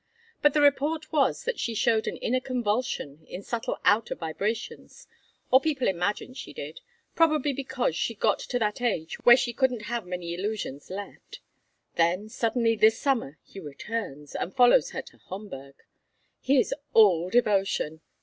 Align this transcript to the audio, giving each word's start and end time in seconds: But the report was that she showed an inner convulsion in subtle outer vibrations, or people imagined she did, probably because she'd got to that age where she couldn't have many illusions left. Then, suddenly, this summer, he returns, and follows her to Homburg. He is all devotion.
But 0.41 0.55
the 0.55 0.61
report 0.61 1.13
was 1.13 1.43
that 1.43 1.59
she 1.59 1.75
showed 1.75 2.07
an 2.07 2.17
inner 2.17 2.39
convulsion 2.39 3.23
in 3.27 3.43
subtle 3.43 3.77
outer 3.85 4.15
vibrations, 4.15 5.05
or 5.51 5.61
people 5.61 5.87
imagined 5.87 6.37
she 6.37 6.53
did, 6.53 6.79
probably 7.13 7.53
because 7.53 7.95
she'd 7.95 8.19
got 8.19 8.39
to 8.39 8.57
that 8.57 8.81
age 8.81 9.23
where 9.25 9.37
she 9.37 9.53
couldn't 9.53 9.83
have 9.83 10.07
many 10.07 10.33
illusions 10.33 10.89
left. 10.89 11.39
Then, 11.97 12.29
suddenly, 12.29 12.75
this 12.75 12.99
summer, 12.99 13.37
he 13.43 13.59
returns, 13.59 14.33
and 14.33 14.55
follows 14.55 14.89
her 14.89 15.03
to 15.03 15.17
Homburg. 15.17 15.75
He 16.39 16.59
is 16.59 16.73
all 16.95 17.29
devotion. 17.29 18.01